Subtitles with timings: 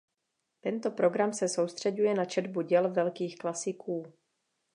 [0.61, 4.13] Tento program se soustřeďuje na četbu děl velkých klasiků.